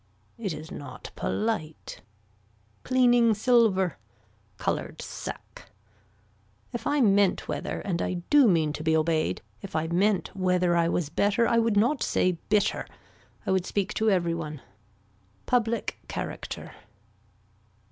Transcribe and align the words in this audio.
It 0.39 0.51
is 0.51 0.71
not 0.71 1.11
polite. 1.15 2.01
Cleaning 2.83 3.35
silver. 3.35 3.97
Colored 4.57 4.99
sack. 4.99 5.69
If 6.73 6.87
I 6.87 7.01
meant 7.01 7.47
weather 7.47 7.81
and 7.81 8.01
I 8.01 8.13
do 8.31 8.47
mean 8.47 8.73
to 8.73 8.83
be 8.83 8.97
obeyed, 8.97 9.43
if 9.61 9.75
I 9.75 9.85
meant 9.85 10.35
whether 10.35 10.75
I 10.75 10.87
was 10.89 11.09
better 11.09 11.47
I 11.47 11.59
would 11.59 11.77
not 11.77 12.01
say 12.01 12.39
bitter 12.49 12.87
I 13.45 13.51
would 13.51 13.67
speak 13.67 13.93
to 13.93 14.09
every 14.09 14.33
one. 14.33 14.61
Public 15.45 15.99
character. 16.07 16.71